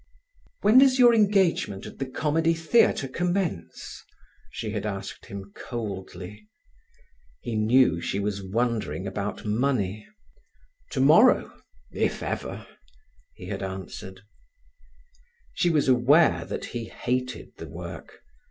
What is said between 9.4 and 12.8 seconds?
money. "Tomorrow—if ever,"